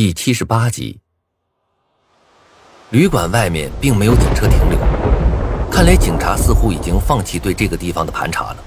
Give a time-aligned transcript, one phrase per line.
[0.00, 1.00] 第七十八集，
[2.90, 4.78] 旅馆外面并没有警车停留，
[5.72, 8.58] 看来警察似乎已经放弃对这个地方的盘查了，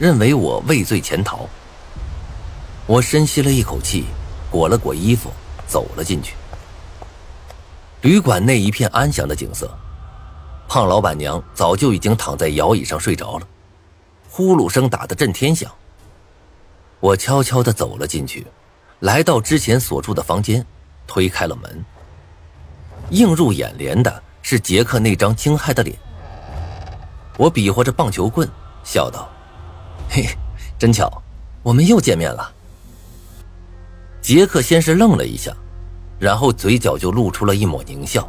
[0.00, 1.48] 认为我畏罪潜逃。
[2.88, 4.06] 我深吸了一口气，
[4.50, 5.30] 裹了裹衣服，
[5.64, 6.34] 走了进去。
[8.00, 9.72] 旅馆内一片安详的景色，
[10.66, 13.46] 胖老板娘早就已经躺在摇椅上睡着了，
[14.28, 15.70] 呼噜声打得震天响。
[16.98, 18.44] 我悄悄地走了进去。
[19.00, 20.64] 来到之前所住的房间，
[21.06, 21.84] 推开了门。
[23.10, 25.94] 映入眼帘的是杰克那张惊骇的脸。
[27.36, 28.48] 我比划着棒球棍，
[28.82, 29.28] 笑道
[30.08, 30.24] ：“嘿，
[30.78, 31.22] 真巧，
[31.62, 32.50] 我们又见面了。”
[34.22, 35.52] 杰克先是愣了一下，
[36.18, 38.26] 然后嘴角就露出了一抹狞笑：“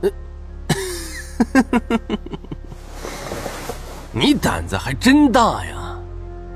[4.12, 5.98] 你胆子还真大呀，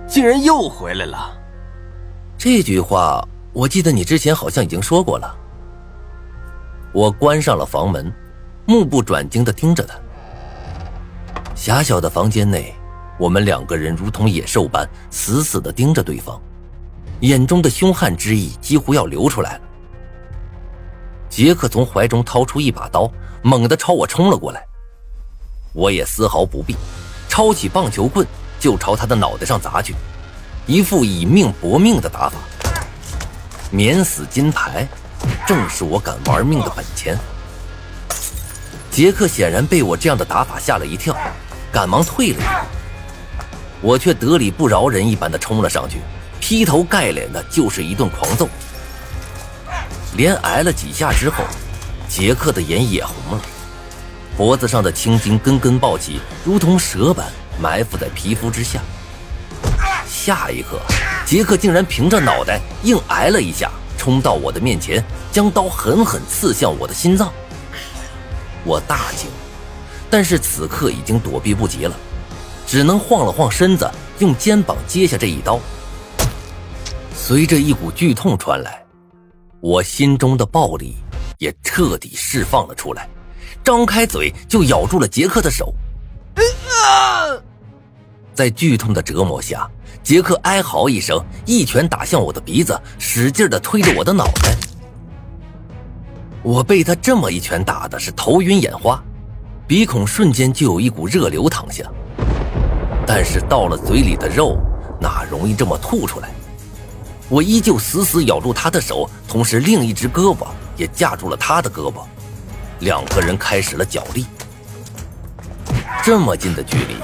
[0.07, 1.37] 竟然又回来了。”
[2.39, 5.35] 这句话我记得你之前好像已经说过了。
[6.93, 8.13] 我关上了房门，
[8.67, 9.95] 目不转睛的盯着他。
[11.55, 12.75] 狭小的房间内，
[13.19, 16.41] 我们两个人如同野兽般死死的盯着对方，
[17.21, 19.61] 眼中的凶悍之意几乎要流出来了。
[21.31, 23.11] 杰克从怀中掏出一把刀，
[23.43, 24.63] 猛地朝我冲了过来。
[25.73, 26.77] 我也丝毫不避，
[27.29, 28.27] 抄起棒球棍
[28.61, 29.95] 就朝他的脑袋上砸去。
[30.67, 32.39] 一副以命搏命的打法，
[33.71, 34.85] 免死金牌，
[35.47, 37.17] 正是我敢玩命的本钱。
[38.91, 41.17] 杰克显然被我这样的打法吓了一跳，
[41.71, 42.51] 赶忙退了一步，
[43.81, 46.01] 我却得理不饶人一般的冲了上去，
[46.41, 48.49] 劈头盖脸的就是一顿狂揍。
[50.17, 51.45] 连挨了几下之后，
[52.09, 53.41] 杰克的眼也红了，
[54.37, 57.25] 脖子上的青筋根根暴起，如同蛇般
[57.61, 58.81] 埋伏在皮肤之下。
[60.27, 60.81] 下一刻，
[61.25, 67.33] 杰克竟然凭着脑袋硬挨了一下，冲到我的面前，将刀狠狠刺向我的心脏。
[68.65, 69.31] 我大惊，
[70.11, 71.95] 但是此刻已经躲避不及了，
[72.67, 75.61] 只能晃了晃身子，用肩膀接下这一刀。
[77.15, 78.85] 随着一股剧痛传来，
[79.61, 80.97] 我心中的暴力
[81.39, 83.09] 也彻底释放了出来，
[83.63, 85.73] 张开嘴就咬住了杰克的手。
[88.35, 89.71] 在剧痛的折磨下。
[90.07, 94.57] 杰克哀嚎一声，一拳打向我的鼻子，使劲的推着我的脑袋。
[96.45, 99.03] 我被他这么一拳打的是头晕眼花，
[99.67, 101.83] 鼻孔瞬间就有一股热流淌下。
[103.05, 104.57] 但是到了嘴里的肉，
[105.01, 106.31] 哪容易这么吐出来？
[107.29, 110.47] 我依旧死死咬住他的手，同时另一只胳膊
[110.77, 112.05] 也架住了他的胳膊，
[112.79, 114.25] 两个人开始了角力。
[116.05, 116.95] 这么近的距离。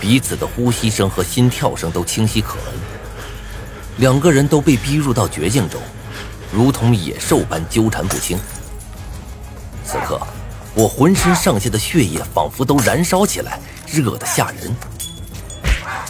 [0.00, 2.74] 彼此的呼吸声和心跳声都清晰可闻，
[3.98, 5.80] 两个人都被逼入到绝境中，
[6.52, 8.38] 如同野兽般纠缠不清。
[9.84, 10.20] 此刻，
[10.74, 14.74] 我浑身上下的血液仿佛都燃烧起来，热得吓人。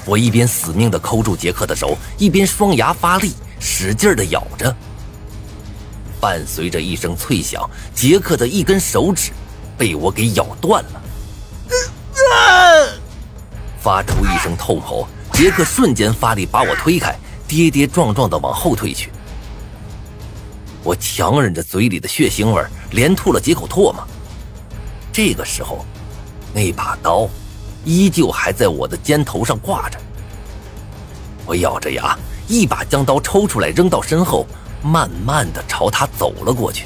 [0.04, 4.74] 我一边死命地抠住杰克的手，一边双牙发力，使劲地咬着。
[6.20, 9.30] 伴随着一声脆响，杰克的一根手指
[9.78, 11.02] 被我给咬断了。
[13.88, 17.16] 发出一声痛吼，杰克瞬间发力把我推开，
[17.48, 19.10] 跌跌撞撞地往后退去。
[20.84, 24.06] 我强忍着嘴里的血腥味，连吐了几口唾沫。
[25.10, 25.86] 这个时候，
[26.52, 27.26] 那把刀
[27.82, 29.98] 依旧还在我的肩头上挂着。
[31.46, 32.14] 我咬着牙，
[32.46, 34.46] 一把将刀抽出来扔到身后，
[34.82, 36.84] 慢慢地朝他走了过去。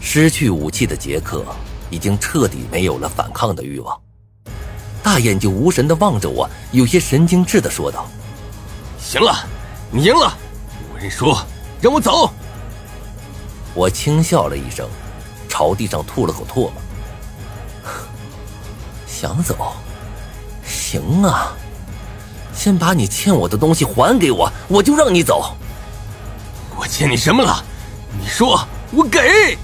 [0.00, 1.44] 失去武器的杰克
[1.88, 3.96] 已经彻底没有了反抗的欲望。
[5.08, 8.06] 大眼睛无神的望着我，有些神经质的说道
[9.00, 9.34] ：“行了，
[9.90, 10.36] 你赢了，
[10.92, 11.34] 我认输，
[11.80, 12.30] 让我走。”
[13.72, 14.86] 我轻笑了一声，
[15.48, 16.72] 朝地上吐了口唾沫。
[19.08, 19.72] 想走？
[20.66, 21.56] 行啊，
[22.52, 25.56] 先把你欠我的东西还给我，我就让你走。
[26.76, 27.64] 我欠你什么了？
[28.20, 28.62] 你说，
[28.92, 29.56] 我给。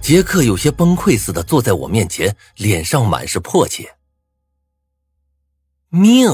[0.00, 3.95] 杰克有些崩溃似的坐在我面前，脸上满是迫切。
[5.96, 6.30] 命！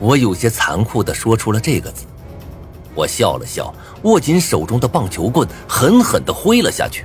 [0.00, 2.04] 我有些残酷的说出了这个字。
[2.92, 3.72] 我笑了笑，
[4.02, 7.04] 握紧手中的棒球棍，狠狠的挥了下去。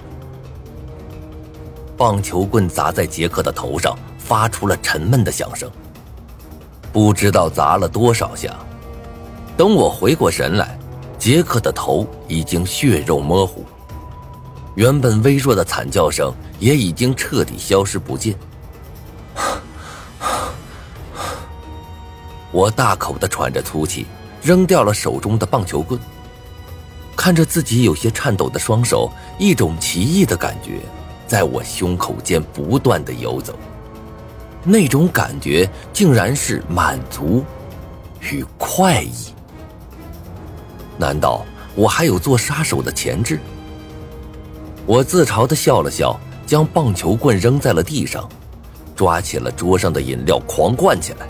[1.95, 5.69] 棒球棍砸在杰克的头上，发出了沉闷的响声。
[6.91, 8.57] 不知道砸了多少下。
[9.55, 10.75] 等我回过神来，
[11.19, 13.63] 杰克的头已经血肉模糊，
[14.73, 18.35] 原本微弱的惨叫声也已经彻底消失不见。
[22.53, 24.05] 我大口的喘着粗气，
[24.44, 26.00] 扔掉了手中的棒球棍，
[27.15, 30.79] 看着自己有些颤抖的双手，一种奇异的感觉
[31.27, 33.57] 在我胸口间不断的游走。
[34.63, 37.44] 那种感觉竟然是满足
[38.21, 39.33] 与快意。
[40.95, 41.44] 难道
[41.75, 43.39] 我还有做杀手的潜质？
[44.85, 46.15] 我自嘲的笑了笑，
[46.45, 48.29] 将棒球棍扔在了地上，
[48.95, 51.27] 抓起了桌上的饮料狂灌起来。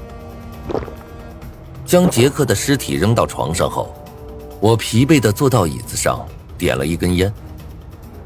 [1.86, 3.94] 将杰克的尸体扔到床上后，
[4.60, 6.26] 我疲惫的坐到椅子上，
[6.58, 7.32] 点了一根烟。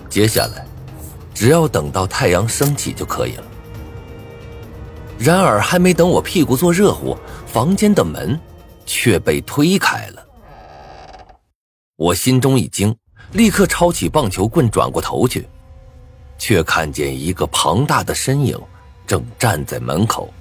[0.10, 0.66] 接下来，
[1.34, 3.44] 只要等到太阳升起就可以了。
[5.20, 7.18] 然而，还没等我屁股坐热乎，
[7.48, 8.40] 房间的门
[8.86, 10.24] 却被推开了。
[11.96, 12.96] 我心中一惊，
[13.32, 15.48] 立刻抄起棒球棍，转过头去，
[16.38, 18.56] 却看见一个庞大的身影
[19.08, 20.32] 正站在门口。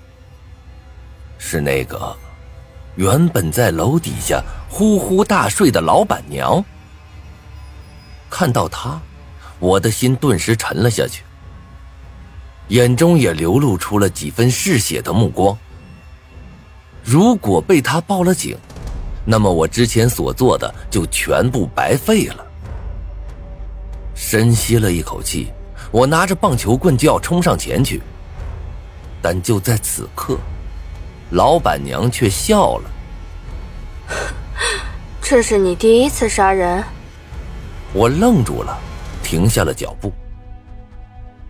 [1.38, 2.14] 是那个
[2.96, 6.64] 原本在楼底下呼呼大睡的老板娘。
[8.28, 9.00] 看到他，
[9.58, 11.22] 我的心顿时沉了下去。
[12.68, 15.56] 眼中也流露出了几分嗜血的目光。
[17.04, 18.56] 如果被他报了警，
[19.24, 22.44] 那么我之前所做的就全部白费了。
[24.14, 25.52] 深吸了一口气，
[25.92, 28.02] 我拿着棒球棍就要冲上前去，
[29.22, 30.36] 但就在此刻，
[31.30, 32.90] 老板娘却笑了
[35.20, 36.82] ：“这是你第一次杀人？”
[37.92, 38.78] 我愣住了，
[39.22, 40.12] 停下了脚步。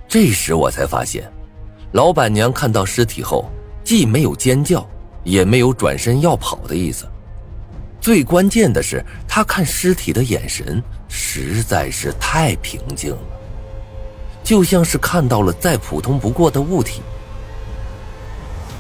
[0.08, 1.30] 这时我才发现，
[1.92, 3.50] 老板娘看到尸体后，
[3.84, 4.86] 既没有尖叫，
[5.24, 7.06] 也没有转身要跑的意思。
[8.00, 13.18] 最关键的是，她看尸体的眼神实在是太平静了，
[14.44, 17.02] 就像是看到了再普通不过的物体。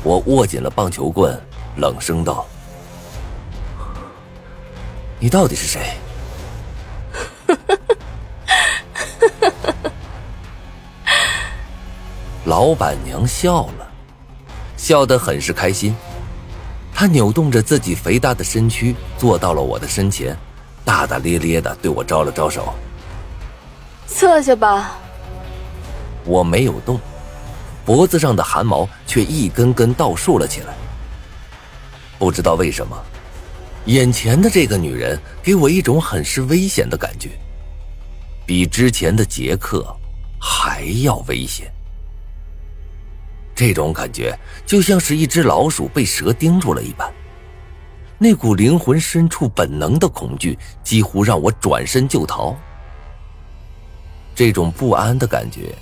[0.06, 1.36] 我握紧了棒球棍，
[1.78, 2.46] 冷声道
[5.18, 5.80] ：“你到底是谁？”
[12.46, 13.88] 老板娘笑了，
[14.76, 15.92] 笑得很是开心。
[16.94, 20.36] 她扭动着自己肥大的身躯，坐到了我的身前，
[20.84, 22.72] 大大咧咧的对我招了招手
[24.06, 24.92] ：“坐下吧。”
[26.24, 27.00] 我没有动，
[27.86, 30.74] 脖子上的汗毛却一根根倒竖了起来。
[32.18, 33.00] 不知道为什么，
[33.84, 37.30] 眼前的这个女人给我一种很是危险的感觉，
[38.44, 39.86] 比之前的杰克
[40.40, 41.72] 还要危险。
[43.54, 44.36] 这种感觉
[44.66, 47.10] 就像是一只老鼠被蛇盯住了一般，
[48.18, 52.54] 那股灵魂深处本能的恐惧几乎让我转身就逃。
[54.34, 55.74] 这种不安的感觉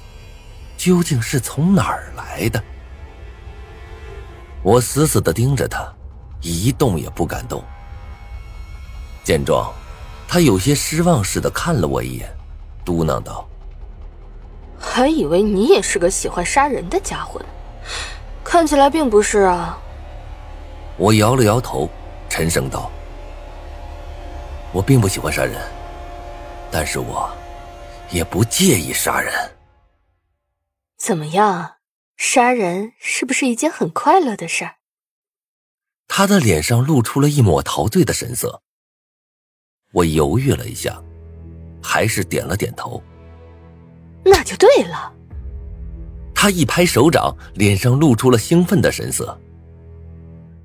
[0.84, 2.62] 究竟是从哪儿来的？
[4.62, 5.90] 我死死的盯着他，
[6.42, 7.64] 一动也不敢动。
[9.24, 9.72] 见状，
[10.28, 12.28] 他有些失望似的看了我一眼，
[12.84, 13.48] 嘟囔道
[14.78, 17.46] ：“还以为你也是个喜欢杀人的家伙呢。”
[18.44, 19.78] 看起来并不是啊。
[20.98, 21.88] 我摇了摇头，
[22.28, 22.90] 沉声道
[24.70, 25.58] ：“我并不喜欢杀人，
[26.70, 27.34] 但是我
[28.10, 29.32] 也不介意杀人。
[31.06, 31.72] 怎么样，
[32.16, 34.76] 杀人是不是一件很快乐的事儿？”
[36.08, 38.62] 他的脸上露出了一抹陶醉的神色。
[39.92, 40.98] 我犹豫了一下，
[41.82, 43.02] 还是点了点头。
[44.24, 45.12] 那就对了。
[46.34, 49.38] 他一拍手掌，脸上露出了兴奋的神色。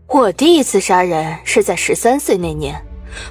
[0.08, 2.82] 我第一次杀人是在十三岁那年，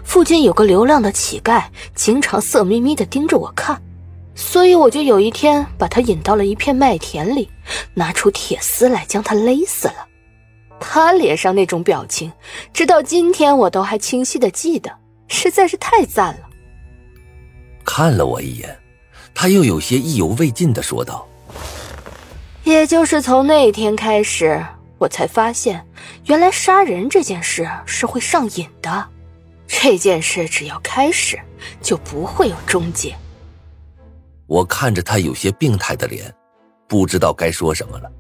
[0.05, 3.83] 附近有个流浪的乞丐，经常色眯眯的盯着我看，
[4.38, 7.50] 所以我就有一天把他引到了一片麦田里，
[7.92, 10.07] 拿出铁丝来将他勒死了。
[10.78, 12.30] 他脸上那种表情，
[12.73, 14.92] 直到今天我都还清晰的记得，
[15.26, 16.49] 实在是太赞了。
[17.85, 18.78] 看了我一眼，
[19.35, 21.26] 他又有些意犹未尽的说道。
[22.62, 24.64] 也就是从那天开始，
[24.99, 25.85] 我才发现，
[26.26, 29.04] 原来杀人这件事是会上瘾的。
[29.66, 31.37] 这件事只要开始，
[31.83, 33.16] 就不会有终结。
[34.49, 36.35] 我看着他有些病态的脸，
[36.88, 38.11] 不知道该说什么了。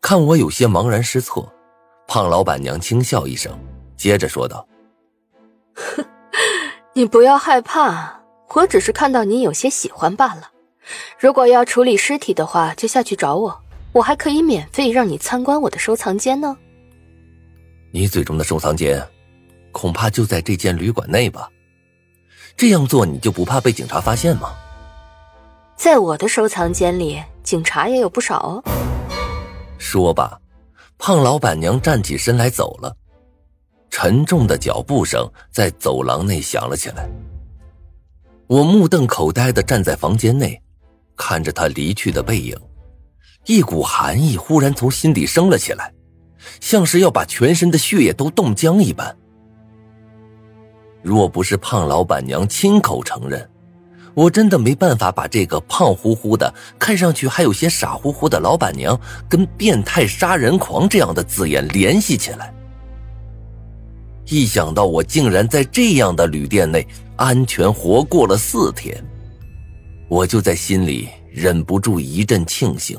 [0.00, 1.52] 看我有些茫然失措，
[2.06, 3.56] 胖老板娘轻笑一声，
[3.96, 4.66] 接着说道
[6.94, 8.18] ：“你不要害怕，
[8.54, 10.50] 我只是看到你有些喜欢罢了。”
[11.20, 13.60] 如果要处理尸体的话，就下去找我，
[13.92, 16.56] 我还可以免费让你参观我的收藏间呢。
[17.92, 19.06] 你嘴中的收藏间，
[19.70, 21.50] 恐怕就在这间旅馆内吧？
[22.56, 24.56] 这样做你就不怕被警察发现吗？
[25.78, 28.64] 在我的收藏间里，警察也有不少哦。
[29.78, 30.36] 说罢，
[30.98, 32.96] 胖老板娘站起身来走了，
[33.88, 37.08] 沉重的脚步声在走廊内响了起来。
[38.48, 40.60] 我目瞪口呆的站在房间内，
[41.16, 42.58] 看着他离去的背影，
[43.46, 45.94] 一股寒意忽然从心底升了起来，
[46.60, 49.16] 像是要把全身的血液都冻僵一般。
[51.02, 53.48] 若不是胖老板娘亲口承认，
[54.18, 62.52] 我真的没办法把这个胖乎乎的、看上去还有些傻乎乎的老板娘跟变态杀人狂这样的字眼联系起来。
[64.26, 66.84] 一想到我竟然在这样的旅店内
[67.14, 69.00] 安全活过了四天，
[70.08, 72.98] 我就在心里忍不住一阵庆幸。